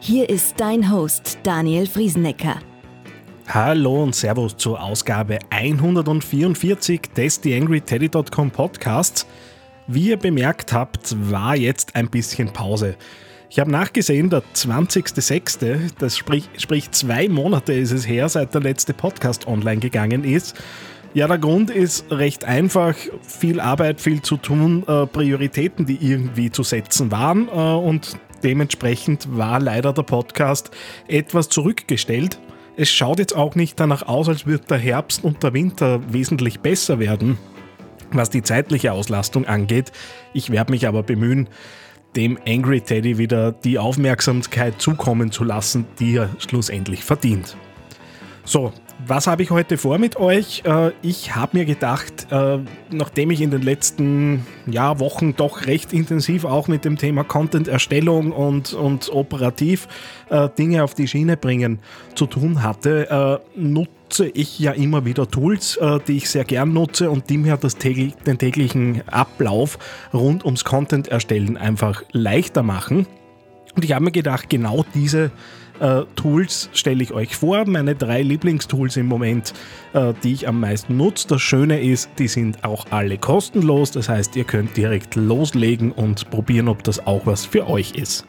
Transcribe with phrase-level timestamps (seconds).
[0.00, 2.60] Hier ist dein Host Daniel Friesenecker.
[3.48, 9.26] Hallo und Servus zur Ausgabe 144 des TheAngryTeddy.com Podcasts.
[9.88, 12.94] Wie ihr bemerkt habt, war jetzt ein bisschen Pause.
[13.50, 18.60] Ich habe nachgesehen, der 20.06., das sprich, sprich zwei Monate ist es her, seit der
[18.60, 20.54] letzte Podcast online gegangen ist.
[21.12, 22.94] Ja, der Grund ist recht einfach.
[23.22, 27.48] Viel Arbeit, viel zu tun, äh, Prioritäten, die irgendwie zu setzen waren.
[27.48, 30.70] Äh, und Dementsprechend war leider der Podcast
[31.08, 32.38] etwas zurückgestellt.
[32.76, 36.60] Es schaut jetzt auch nicht danach aus, als würde der Herbst und der Winter wesentlich
[36.60, 37.38] besser werden,
[38.12, 39.90] was die zeitliche Auslastung angeht.
[40.32, 41.48] Ich werde mich aber bemühen,
[42.16, 47.56] dem Angry Teddy wieder die Aufmerksamkeit zukommen zu lassen, die er schlussendlich verdient.
[48.48, 48.72] So,
[49.06, 50.62] was habe ich heute vor mit euch?
[50.64, 52.56] Äh, ich habe mir gedacht, äh,
[52.90, 58.32] nachdem ich in den letzten ja, Wochen doch recht intensiv auch mit dem Thema Content-Erstellung
[58.32, 59.86] und, und operativ
[60.30, 61.80] äh, Dinge auf die Schiene bringen
[62.14, 65.78] zu tun hatte, nutze ich ja immer wieder Tools,
[66.08, 69.78] die ich sehr gern nutze und die mir das täglich, den täglichen Ablauf
[70.14, 73.06] rund ums Content-Erstellen einfach leichter machen.
[73.76, 75.30] Und ich habe mir gedacht, genau diese
[75.80, 77.64] äh, Tools stelle ich euch vor.
[77.66, 79.52] Meine drei Lieblingstools im Moment,
[79.92, 81.28] äh, die ich am meisten nutze.
[81.28, 83.90] Das Schöne ist, die sind auch alle kostenlos.
[83.90, 88.26] Das heißt, ihr könnt direkt loslegen und probieren, ob das auch was für euch ist.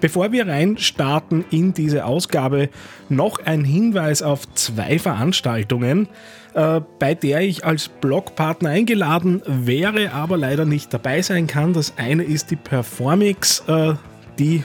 [0.00, 2.70] Bevor wir reinstarten in diese Ausgabe,
[3.10, 6.08] noch ein Hinweis auf zwei Veranstaltungen,
[6.54, 11.74] äh, bei der ich als Blogpartner eingeladen wäre, aber leider nicht dabei sein kann.
[11.74, 13.62] Das eine ist die Performix.
[13.66, 13.94] Äh,
[14.40, 14.64] die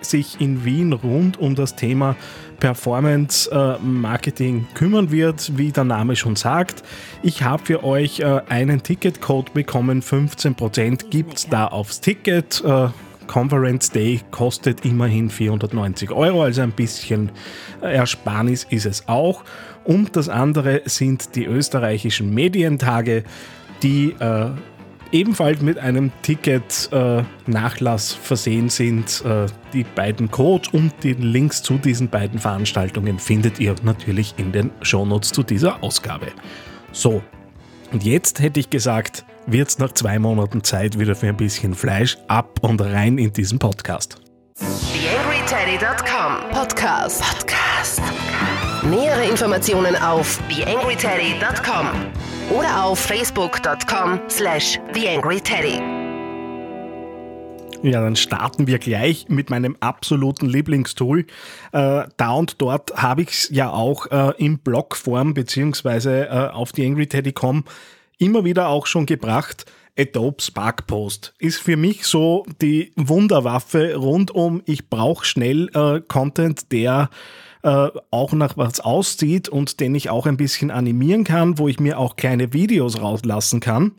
[0.00, 2.14] sich in Wien rund um das Thema
[2.60, 6.84] Performance äh, Marketing kümmern wird, wie der Name schon sagt.
[7.22, 12.62] Ich habe für euch äh, einen Ticketcode bekommen, 15% gibt es da aufs Ticket.
[12.64, 12.88] Äh,
[13.26, 17.30] Conference Day kostet immerhin 490 Euro, also ein bisschen
[17.82, 19.44] Ersparnis ist es auch.
[19.84, 23.24] Und das andere sind die österreichischen Medientage,
[23.82, 24.14] die
[25.12, 29.24] ebenfalls mit einem Ticket-Nachlass äh, versehen sind.
[29.24, 34.52] Äh, die beiden Codes und die Links zu diesen beiden Veranstaltungen findet ihr natürlich in
[34.52, 36.28] den Shownotes zu dieser Ausgabe.
[36.92, 37.22] So,
[37.92, 41.74] und jetzt hätte ich gesagt, wird es nach zwei Monaten Zeit wieder für ein bisschen
[41.74, 44.20] Fleisch ab und rein in diesen Podcast.
[44.58, 47.22] TheAngryTeddy.com Podcast.
[47.22, 48.02] Podcast.
[48.82, 51.86] Nähere Informationen auf TheAngryTeddy.com
[52.50, 55.80] oder auf facebook.com slash theangryteddy.
[57.82, 61.26] Ja, dann starten wir gleich mit meinem absoluten Lieblingstool.
[61.72, 66.72] Äh, da und dort habe ich es ja auch äh, in Blogform beziehungsweise äh, auf
[66.72, 67.64] theangryteddy.com
[68.18, 69.66] immer wieder auch schon gebracht.
[69.96, 76.00] Adobe Spark Post ist für mich so die Wunderwaffe rund um, ich brauche schnell äh,
[76.00, 77.10] Content, der
[77.62, 81.80] äh, auch nach was aussieht und den ich auch ein bisschen animieren kann, wo ich
[81.80, 83.92] mir auch kleine Videos rauslassen kann.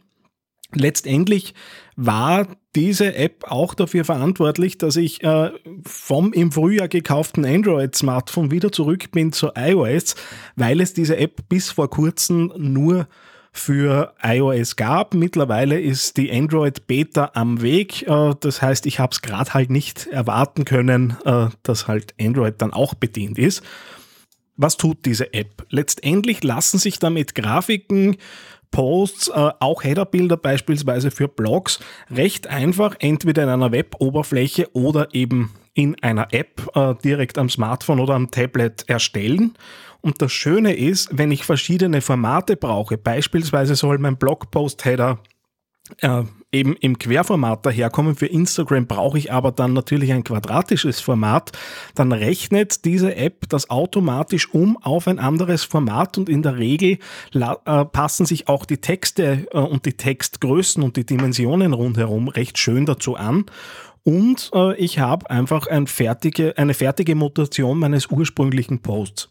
[0.73, 1.55] Letztendlich
[1.95, 5.51] war diese App auch dafür verantwortlich, dass ich äh,
[5.83, 10.15] vom im Frühjahr gekauften Android-Smartphone wieder zurück bin zu iOS,
[10.55, 13.07] weil es diese App bis vor kurzem nur
[13.51, 15.13] für iOS gab.
[15.13, 18.07] Mittlerweile ist die Android Beta am Weg.
[18.07, 22.55] Äh, das heißt, ich habe es gerade halt nicht erwarten können, äh, dass halt Android
[22.59, 23.63] dann auch bedient ist.
[24.55, 25.65] Was tut diese App?
[25.69, 28.17] Letztendlich lassen sich damit Grafiken,
[28.71, 31.79] Posts, äh, auch Headerbilder beispielsweise für Blogs
[32.11, 36.69] recht einfach entweder in einer Web-Oberfläche oder eben in einer App
[37.05, 39.55] direkt am Smartphone oder am Tablet erstellen.
[40.01, 45.19] Und das Schöne ist, wenn ich verschiedene Formate brauche, beispielsweise soll mein Blogpost-Header
[46.01, 48.15] äh, eben im Querformat daherkommen.
[48.15, 51.51] Für Instagram brauche ich aber dann natürlich ein quadratisches Format.
[51.95, 56.97] Dann rechnet diese App das automatisch um auf ein anderes Format und in der Regel
[57.33, 62.57] äh, passen sich auch die Texte äh, und die Textgrößen und die Dimensionen rundherum recht
[62.57, 63.45] schön dazu an.
[64.03, 69.29] Und äh, ich habe einfach ein fertige, eine fertige Mutation meines ursprünglichen Posts.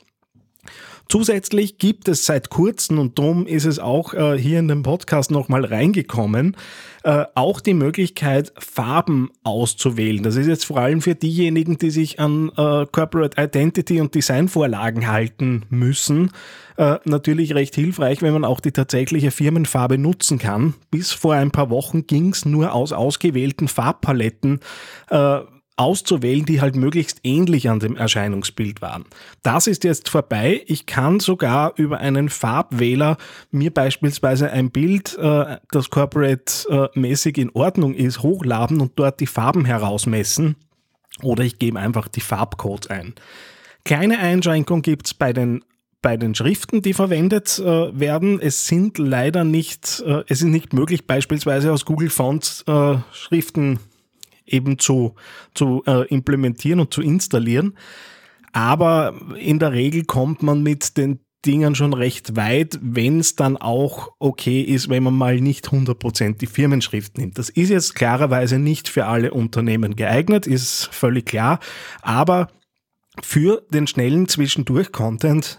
[1.08, 5.30] Zusätzlich gibt es seit kurzem, und darum ist es auch äh, hier in den Podcast
[5.30, 6.54] nochmal reingekommen,
[7.02, 10.22] äh, auch die Möglichkeit, Farben auszuwählen.
[10.22, 15.10] Das ist jetzt vor allem für diejenigen, die sich an äh, Corporate Identity und Designvorlagen
[15.10, 16.30] halten müssen,
[16.76, 20.74] äh, natürlich recht hilfreich, wenn man auch die tatsächliche Firmenfarbe nutzen kann.
[20.90, 24.60] Bis vor ein paar Wochen ging es nur aus ausgewählten Farbpaletten
[25.08, 25.40] äh,
[25.78, 29.04] auszuwählen, die halt möglichst ähnlich an dem Erscheinungsbild waren.
[29.42, 30.62] Das ist jetzt vorbei.
[30.66, 33.16] Ich kann sogar über einen Farbwähler
[33.50, 39.64] mir beispielsweise ein Bild, äh, das corporate-mäßig in Ordnung ist, hochladen und dort die Farben
[39.64, 40.56] herausmessen.
[41.22, 43.14] Oder ich gebe einfach die Farbcodes ein.
[43.84, 45.64] Kleine Einschränkung gibt es bei den
[46.00, 48.38] bei den Schriften, die verwendet äh, werden.
[48.40, 53.80] Es sind leider nicht, äh, es ist nicht möglich, beispielsweise aus Google Fonts äh, Schriften
[54.52, 55.14] eben zu,
[55.54, 57.74] zu äh, implementieren und zu installieren.
[58.52, 63.56] Aber in der Regel kommt man mit den Dingen schon recht weit, wenn es dann
[63.56, 67.38] auch okay ist, wenn man mal nicht 100% die Firmenschrift nimmt.
[67.38, 71.60] Das ist jetzt klarerweise nicht für alle Unternehmen geeignet, ist völlig klar,
[72.02, 72.48] aber
[73.22, 75.58] für den schnellen Zwischendurch-Content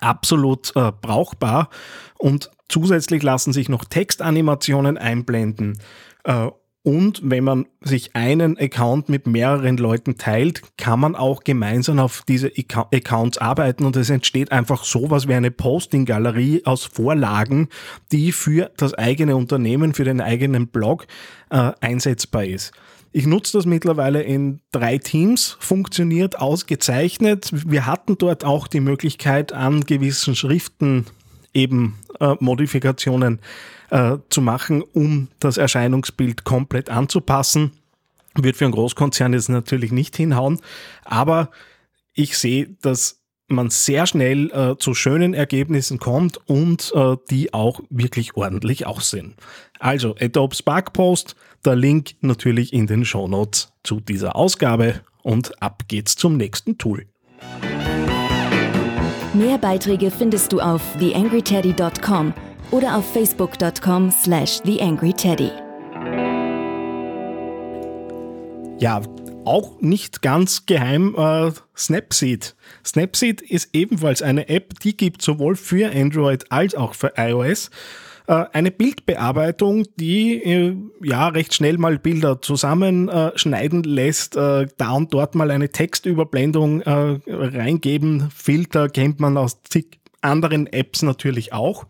[0.00, 1.70] absolut äh, brauchbar
[2.18, 5.78] und zusätzlich lassen sich noch Textanimationen einblenden
[6.24, 6.48] äh,
[6.82, 12.22] und wenn man sich einen Account mit mehreren Leuten teilt, kann man auch gemeinsam auf
[12.26, 17.68] diese Accounts arbeiten und es entsteht einfach sowas wie eine Posting-Galerie aus Vorlagen,
[18.12, 21.06] die für das eigene Unternehmen, für den eigenen Blog
[21.50, 22.72] äh, einsetzbar ist.
[23.12, 27.50] Ich nutze das mittlerweile in drei Teams, funktioniert ausgezeichnet.
[27.52, 31.06] Wir hatten dort auch die Möglichkeit, an gewissen Schriften
[31.54, 33.40] eben äh, Modifikationen
[33.90, 37.72] äh, zu machen, um das Erscheinungsbild komplett anzupassen.
[38.34, 40.60] Wird für einen Großkonzern jetzt natürlich nicht hinhauen,
[41.04, 41.50] aber
[42.14, 47.80] ich sehe, dass man sehr schnell äh, zu schönen Ergebnissen kommt und äh, die auch
[47.90, 49.34] wirklich ordentlich aussehen.
[49.80, 55.60] Also Adobe Spark Post, der Link natürlich in den Show Notes zu dieser Ausgabe und
[55.60, 57.06] ab geht's zum nächsten Tool.
[59.32, 62.34] Mehr Beiträge findest du auf theangryteddy.com
[62.72, 65.52] oder auf facebook.com slash theangryteddy.
[68.80, 69.02] Ja,
[69.44, 72.56] auch nicht ganz geheim äh, Snapseed.
[72.84, 77.70] Snapseed ist ebenfalls eine App, die gibt sowohl für Android als auch für iOS
[78.34, 85.34] eine Bildbearbeitung, die äh, ja recht schnell mal Bilder zusammenschneiden lässt, äh, da und dort
[85.34, 88.30] mal eine Textüberblendung reingeben.
[88.34, 91.86] Filter kennt man aus zig anderen Apps natürlich auch.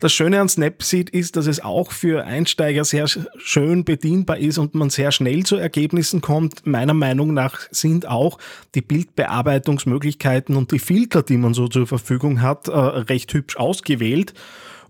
[0.00, 3.06] Das Schöne an Snapseed ist, dass es auch für Einsteiger sehr
[3.38, 6.66] schön bedienbar ist und man sehr schnell zu Ergebnissen kommt.
[6.66, 8.38] Meiner Meinung nach sind auch
[8.74, 14.34] die Bildbearbeitungsmöglichkeiten und die Filter, die man so zur Verfügung hat, recht hübsch ausgewählt.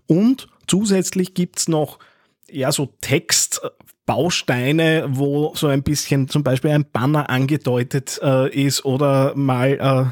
[0.07, 1.99] Und zusätzlich gibt's noch
[2.49, 9.33] ja so Textbausteine, wo so ein bisschen zum Beispiel ein Banner angedeutet äh, ist oder
[9.35, 10.05] mal äh,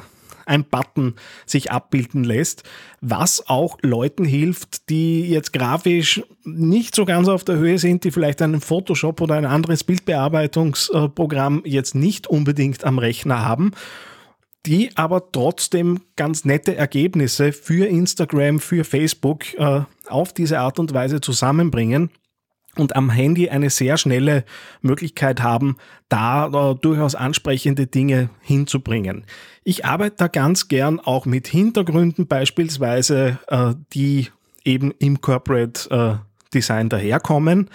[0.46, 2.64] ein Button sich abbilden lässt,
[3.02, 8.12] was auch Leuten hilft, die jetzt grafisch nicht so ganz auf der Höhe sind, die
[8.12, 13.72] vielleicht einen Photoshop oder ein anderes Bildbearbeitungsprogramm jetzt nicht unbedingt am Rechner haben
[14.66, 20.94] die aber trotzdem ganz nette Ergebnisse für Instagram, für Facebook äh, auf diese Art und
[20.94, 22.10] Weise zusammenbringen
[22.76, 24.46] und am Handy eine sehr schnelle
[24.82, 25.78] Möglichkeit haben,
[26.10, 29.26] da äh, durchaus ansprechende Dinge hinzubringen.
[29.64, 34.30] Ich arbeite da ganz gern auch mit Hintergründen beispielsweise, äh, die
[34.64, 36.16] eben im Corporate äh,
[36.54, 37.70] Design daherkommen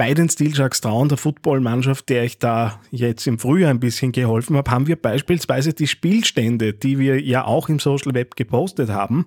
[0.00, 4.12] bei den Steel Sharks Trauen, der Footballmannschaft, der ich da jetzt im Frühjahr ein bisschen
[4.12, 8.88] geholfen habe, haben wir beispielsweise die Spielstände, die wir ja auch im Social Web gepostet
[8.88, 9.26] haben,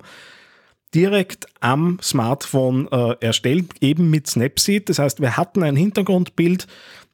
[0.95, 4.89] direkt am Smartphone äh, erstellt, eben mit Snapseed.
[4.89, 6.65] Das heißt, wir hatten ein Hintergrundbild.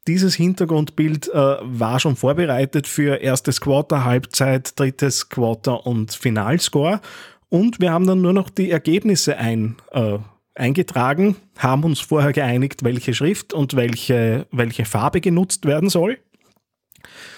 [0.06, 7.02] Dieses Hintergrundbild äh, war schon vorbereitet für erstes Quarter, Halbzeit, drittes Quarter und Finalscore.
[7.50, 10.16] Und wir haben dann nur noch die Ergebnisse ein, äh,
[10.60, 16.18] eingetragen, haben uns vorher geeinigt, welche Schrift und welche, welche Farbe genutzt werden soll.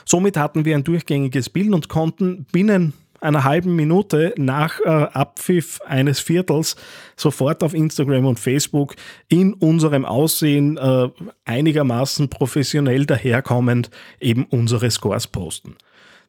[0.04, 5.80] Somit hatten wir ein durchgängiges Bild und konnten binnen einer halben Minute nach äh, Abpfiff
[5.86, 6.76] eines Viertels
[7.16, 8.96] sofort auf Instagram und Facebook
[9.28, 11.08] in unserem Aussehen äh,
[11.44, 15.76] einigermaßen professionell daherkommend eben unsere Scores posten.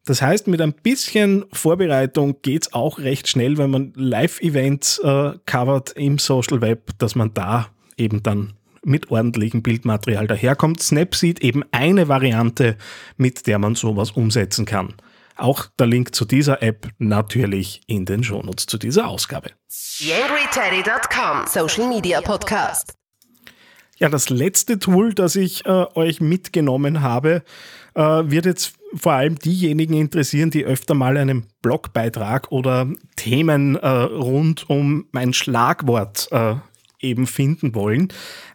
[0.05, 5.91] Das heißt, mit ein bisschen Vorbereitung geht's auch recht schnell, wenn man Live-Events äh, covert
[5.91, 10.81] im Social Web, dass man da eben dann mit ordentlichem Bildmaterial daherkommt.
[10.81, 12.77] Snapseed eben eine Variante,
[13.15, 14.93] mit der man sowas umsetzen kann.
[15.37, 19.51] Auch der Link zu dieser App natürlich in den Shownotes zu dieser Ausgabe.
[19.69, 22.93] TheAngryTeddy.com Social Media Podcast.
[23.97, 27.43] Ja, das letzte Tool, das ich äh, euch mitgenommen habe,
[27.95, 33.87] äh, wird jetzt vor allem diejenigen interessieren, die öfter mal einen Blogbeitrag oder Themen äh,
[33.87, 36.55] rund um mein Schlagwort äh,
[36.99, 38.07] eben finden wollen.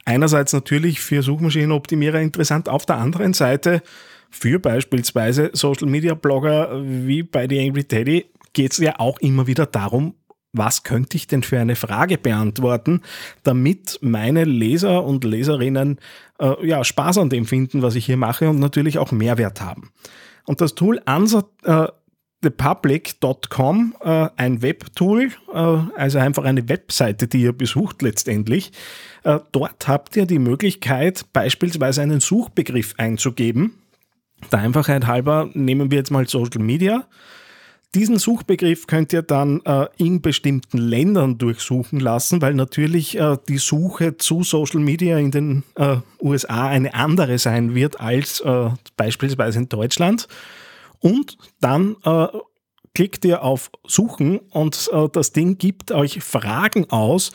[0.05, 3.83] Einerseits natürlich für Suchmaschinenoptimierer interessant, auf der anderen Seite
[4.31, 9.47] für beispielsweise Social Media Blogger wie bei The Angry Teddy geht es ja auch immer
[9.47, 10.15] wieder darum,
[10.53, 13.03] was könnte ich denn für eine Frage beantworten,
[13.43, 15.99] damit meine Leser und Leserinnen
[16.39, 19.91] äh, ja, Spaß an dem finden, was ich hier mache und natürlich auch Mehrwert haben.
[20.49, 21.89] Und das Tool Answer, äh,
[22.41, 28.73] thepublic.com, äh, ein Webtool, äh, also einfach eine Webseite, die ihr besucht letztendlich.
[29.53, 33.75] Dort habt ihr die Möglichkeit, beispielsweise einen Suchbegriff einzugeben.
[34.51, 37.07] Der Einfachheit halber nehmen wir jetzt mal Social Media.
[37.95, 43.57] Diesen Suchbegriff könnt ihr dann äh, in bestimmten Ländern durchsuchen lassen, weil natürlich äh, die
[43.57, 49.61] Suche zu Social Media in den äh, USA eine andere sein wird als äh, beispielsweise
[49.61, 50.29] in Deutschland.
[51.01, 52.27] Und dann äh,
[52.95, 57.33] klickt ihr auf Suchen und äh, das Ding gibt euch Fragen aus,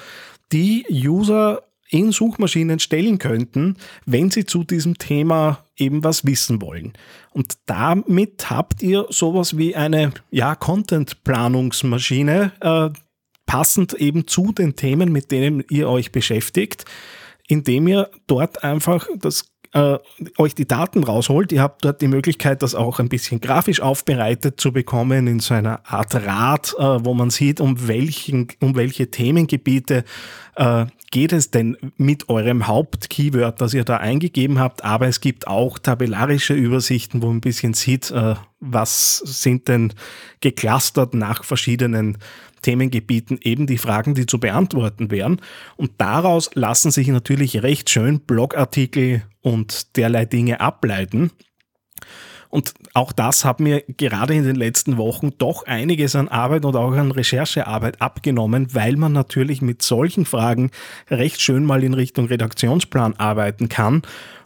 [0.52, 6.94] die User in Suchmaschinen stellen könnten, wenn sie zu diesem Thema eben was wissen wollen.
[7.32, 12.90] Und damit habt ihr sowas wie eine ja, Content-Planungsmaschine, äh,
[13.46, 16.86] passend eben zu den Themen, mit denen ihr euch beschäftigt,
[17.48, 19.98] indem ihr dort einfach das äh,
[20.38, 21.52] euch die Daten rausholt.
[21.52, 25.54] Ihr habt dort die Möglichkeit, das auch ein bisschen grafisch aufbereitet zu bekommen in so
[25.54, 30.04] einer Art Rad, äh, wo man sieht, um, welchen, um welche Themengebiete
[30.56, 34.84] äh, geht es denn mit eurem Hauptkeyword, das ihr da eingegeben habt.
[34.84, 39.94] Aber es gibt auch tabellarische Übersichten, wo man ein bisschen sieht, äh, was sind denn
[40.42, 42.18] geclustert nach verschiedenen
[42.64, 45.40] Themengebieten eben die Fragen, die zu beantworten wären.
[45.78, 51.32] Und daraus lassen sich natürlich recht schön Blogartikel und derlei Dinge ableiten.
[52.54, 56.76] Und auch das hat mir gerade in den letzten Wochen doch einiges an Arbeit und
[56.76, 60.70] auch an Recherchearbeit abgenommen, weil man natürlich mit solchen Fragen
[61.10, 64.04] recht schön mal in Richtung Redaktionsplan arbeiten kann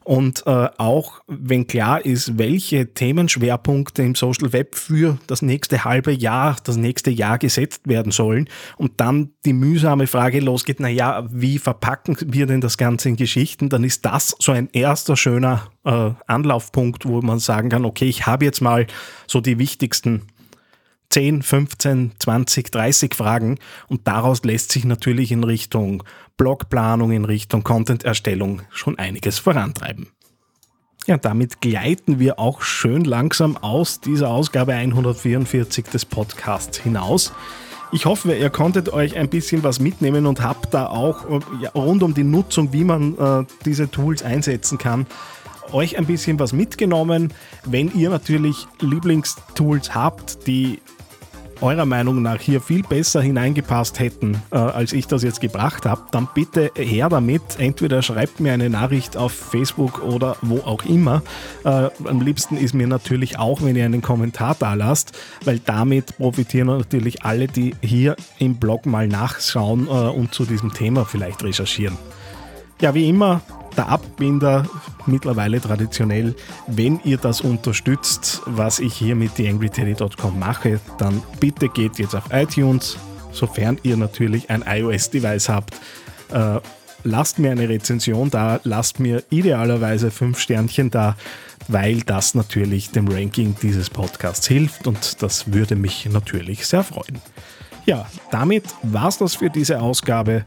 [0.07, 6.13] und äh, auch wenn klar ist, welche Themenschwerpunkte im Social Web für das nächste halbe
[6.13, 8.47] Jahr, das nächste Jahr gesetzt werden sollen
[8.77, 13.17] und dann die mühsame Frage losgeht, na ja, wie verpacken wir denn das Ganze in
[13.17, 18.07] Geschichten, dann ist das so ein erster schöner äh, Anlaufpunkt, wo man sagen kann, okay,
[18.07, 18.87] ich habe jetzt mal
[19.27, 20.21] so die wichtigsten
[21.09, 26.03] 10, 15, 20, 30 Fragen und daraus lässt sich natürlich in Richtung
[26.35, 30.07] Blogplanung, in Richtung Content-Erstellung schon einiges vorantreiben.
[31.07, 37.31] Ja, damit gleiten wir auch schön langsam aus dieser Ausgabe 144 des Podcasts hinaus.
[37.93, 41.23] Ich hoffe, ihr konntet euch ein bisschen was mitnehmen und habt da auch
[41.73, 45.07] rund um die Nutzung, wie man äh, diese Tools einsetzen kann,
[45.71, 47.33] euch ein bisschen was mitgenommen.
[47.65, 50.81] Wenn ihr natürlich Lieblingstools habt, die
[51.61, 56.01] eurer Meinung nach hier viel besser hineingepasst hätten, äh, als ich das jetzt gebracht habe,
[56.11, 57.41] dann bitte her damit.
[57.57, 61.21] Entweder schreibt mir eine Nachricht auf Facebook oder wo auch immer.
[61.63, 66.17] Äh, am liebsten ist mir natürlich auch, wenn ihr einen Kommentar da lasst, weil damit
[66.17, 71.43] profitieren natürlich alle, die hier im Blog mal nachschauen äh, und zu diesem Thema vielleicht
[71.43, 71.97] recherchieren.
[72.81, 73.41] Ja, wie immer,
[73.77, 74.65] der Abbinder
[75.05, 76.35] mittlerweile traditionell.
[76.67, 82.25] Wenn ihr das unterstützt, was ich hier mit theangryteddy.com mache, dann bitte geht jetzt auf
[82.31, 82.97] iTunes,
[83.31, 85.75] sofern ihr natürlich ein iOS-Device habt.
[86.31, 86.59] Äh,
[87.03, 91.15] lasst mir eine Rezension da, lasst mir idealerweise fünf Sternchen da,
[91.67, 97.21] weil das natürlich dem Ranking dieses Podcasts hilft und das würde mich natürlich sehr freuen.
[97.85, 100.43] Ja, damit war es das für diese Ausgabe.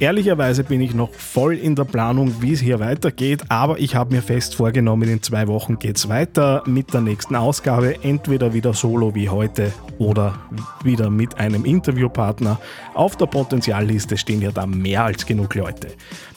[0.00, 4.14] Ehrlicherweise bin ich noch voll in der Planung, wie es hier weitergeht, aber ich habe
[4.14, 8.74] mir fest vorgenommen, in zwei Wochen geht es weiter mit der nächsten Ausgabe, entweder wieder
[8.74, 10.38] solo wie heute oder
[10.84, 12.60] wieder mit einem Interviewpartner.
[12.94, 15.88] Auf der Potenzialliste stehen ja da mehr als genug Leute.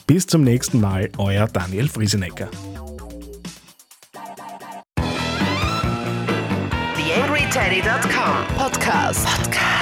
[0.08, 2.48] Bis zum nächsten Mal, euer Daniel Friesenecker.
[6.96, 9.26] TheAngryTeddy.com Podcast.
[9.26, 9.81] Podcast.